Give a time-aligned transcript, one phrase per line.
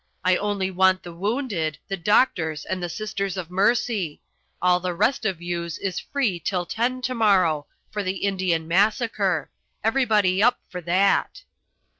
[0.23, 4.19] I only want the wounded, the doctors and the Sisters of Mercy.
[4.59, 9.51] All the rest of youse is free till ten to morrow for the Indian Massacre.
[9.83, 11.43] Everybody up for that."